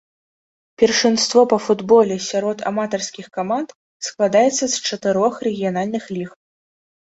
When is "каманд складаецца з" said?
3.37-4.89